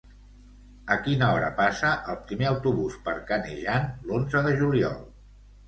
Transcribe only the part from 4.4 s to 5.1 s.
de juliol?